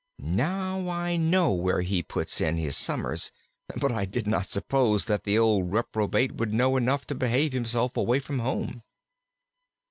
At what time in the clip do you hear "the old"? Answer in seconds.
5.25-5.71